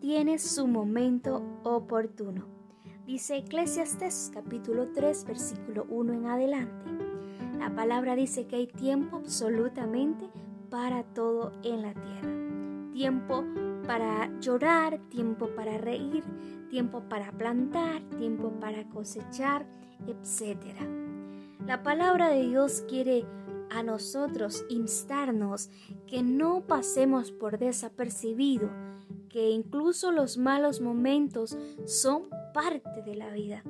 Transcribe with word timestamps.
tiene 0.00 0.38
su 0.38 0.68
momento 0.68 1.42
oportuno. 1.64 2.46
Dice 3.06 3.38
Eclesiastes 3.38 4.30
capítulo 4.32 4.92
3 4.92 5.24
versículo 5.24 5.84
1 5.88 6.12
en 6.12 6.26
adelante. 6.26 6.86
La 7.58 7.74
palabra 7.74 8.14
dice 8.14 8.46
que 8.46 8.56
hay 8.56 8.66
tiempo 8.68 9.16
absolutamente 9.16 10.28
para 10.70 11.02
todo 11.02 11.50
en 11.64 11.82
la 11.82 11.92
tierra. 11.92 12.92
Tiempo 12.92 13.44
para 13.84 14.30
llorar, 14.38 14.98
tiempo 15.08 15.48
para 15.56 15.76
reír, 15.76 16.22
tiempo 16.70 17.02
para 17.08 17.32
plantar, 17.32 18.00
tiempo 18.18 18.50
para 18.60 18.88
cosechar, 18.90 19.66
etc. 20.06 20.58
La 21.66 21.82
palabra 21.82 22.28
de 22.28 22.46
Dios 22.46 22.84
quiere 22.88 23.24
a 23.74 23.82
nosotros 23.82 24.64
instarnos 24.68 25.70
que 26.06 26.22
no 26.22 26.66
pasemos 26.66 27.32
por 27.32 27.58
desapercibido, 27.58 28.70
que 29.28 29.50
incluso 29.50 30.12
los 30.12 30.36
malos 30.36 30.80
momentos 30.80 31.56
son 31.86 32.28
parte 32.52 33.02
de 33.02 33.16
la 33.16 33.30
vida. 33.30 33.62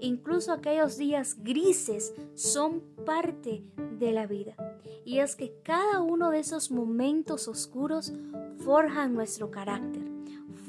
Incluso 0.00 0.52
aquellos 0.52 0.98
días 0.98 1.36
grises 1.42 2.14
son 2.34 2.82
parte 3.04 3.64
de 3.98 4.12
la 4.12 4.26
vida. 4.26 4.56
Y 5.04 5.20
es 5.20 5.36
que 5.36 5.54
cada 5.62 6.02
uno 6.02 6.30
de 6.30 6.40
esos 6.40 6.70
momentos 6.70 7.48
oscuros 7.48 8.12
forjan 8.58 9.14
nuestro 9.14 9.50
carácter, 9.50 10.02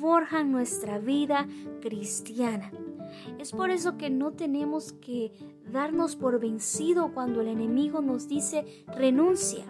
forjan 0.00 0.52
nuestra 0.52 0.98
vida 0.98 1.46
cristiana. 1.80 2.70
Es 3.38 3.52
por 3.52 3.70
eso 3.70 3.96
que 3.96 4.10
no 4.10 4.32
tenemos 4.32 4.92
que 4.92 5.32
darnos 5.72 6.16
por 6.16 6.38
vencido 6.38 7.12
cuando 7.12 7.40
el 7.40 7.48
enemigo 7.48 8.00
nos 8.00 8.28
dice 8.28 8.84
renuncia, 8.96 9.64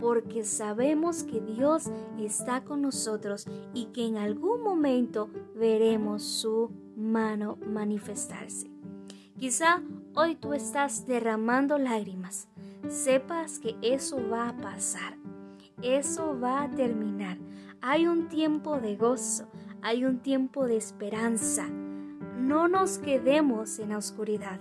porque 0.00 0.44
sabemos 0.44 1.22
que 1.22 1.40
Dios 1.40 1.90
está 2.18 2.64
con 2.64 2.82
nosotros 2.82 3.46
y 3.72 3.86
que 3.86 4.06
en 4.06 4.16
algún 4.16 4.62
momento 4.62 5.30
veremos 5.54 6.22
su 6.22 6.70
mano 6.96 7.58
manifestarse. 7.66 8.70
Quizá 9.38 9.82
hoy 10.14 10.36
tú 10.36 10.52
estás 10.52 11.06
derramando 11.06 11.78
lágrimas. 11.78 12.48
Sepas 12.88 13.58
que 13.58 13.76
eso 13.82 14.20
va 14.30 14.50
a 14.50 14.56
pasar. 14.56 15.16
Eso 15.82 16.38
va 16.38 16.62
a 16.62 16.70
terminar. 16.70 17.38
Hay 17.84 18.06
un 18.06 18.28
tiempo 18.28 18.80
de 18.80 18.94
gozo. 18.94 19.48
Hay 19.82 20.04
un 20.04 20.20
tiempo 20.20 20.68
de 20.68 20.76
esperanza. 20.76 21.66
No 22.38 22.68
nos 22.68 22.98
quedemos 22.98 23.80
en 23.80 23.88
la 23.88 23.98
oscuridad. 23.98 24.60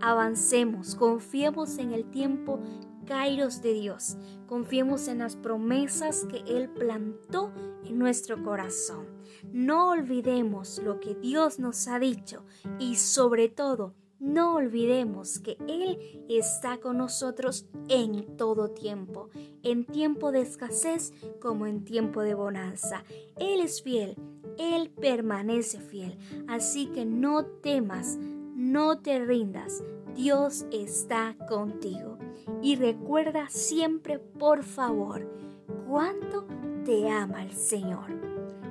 Avancemos, 0.00 0.94
confiemos 0.94 1.76
en 1.76 1.92
el 1.92 2.10
tiempo 2.10 2.60
Kairos 3.04 3.60
de 3.60 3.74
Dios. 3.74 4.16
Confiemos 4.46 5.06
en 5.08 5.18
las 5.18 5.36
promesas 5.36 6.24
que 6.24 6.38
Él 6.46 6.70
plantó 6.70 7.52
en 7.84 7.98
nuestro 7.98 8.42
corazón. 8.42 9.06
No 9.52 9.90
olvidemos 9.90 10.80
lo 10.82 10.98
que 10.98 11.14
Dios 11.14 11.58
nos 11.58 11.88
ha 11.88 11.98
dicho 11.98 12.46
y 12.78 12.96
sobre 12.96 13.50
todo, 13.50 13.92
no 14.22 14.54
olvidemos 14.54 15.40
que 15.40 15.58
Él 15.66 15.98
está 16.28 16.78
con 16.78 16.98
nosotros 16.98 17.66
en 17.88 18.36
todo 18.36 18.70
tiempo, 18.70 19.30
en 19.64 19.84
tiempo 19.84 20.30
de 20.30 20.42
escasez 20.42 21.12
como 21.40 21.66
en 21.66 21.84
tiempo 21.84 22.22
de 22.22 22.34
bonanza. 22.34 23.02
Él 23.36 23.60
es 23.60 23.82
fiel, 23.82 24.14
Él 24.58 24.90
permanece 24.90 25.80
fiel. 25.80 26.16
Así 26.46 26.86
que 26.86 27.04
no 27.04 27.44
temas, 27.44 28.16
no 28.54 29.00
te 29.00 29.18
rindas, 29.24 29.82
Dios 30.14 30.66
está 30.70 31.36
contigo. 31.48 32.16
Y 32.62 32.76
recuerda 32.76 33.48
siempre, 33.48 34.20
por 34.20 34.62
favor, 34.62 35.28
cuánto 35.88 36.46
te 36.84 37.10
ama 37.10 37.42
el 37.42 37.52
Señor. 37.52 38.06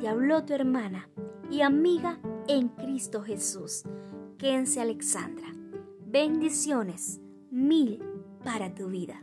Te 0.00 0.06
habló 0.06 0.44
tu 0.44 0.52
hermana 0.54 1.08
y 1.50 1.62
amiga 1.62 2.20
en 2.46 2.68
Cristo 2.68 3.22
Jesús. 3.22 3.84
Kense 4.42 4.80
Alexandra. 4.80 5.46
Bendiciones 6.04 7.20
mil 7.52 8.02
para 8.42 8.74
tu 8.74 8.88
vida. 8.88 9.22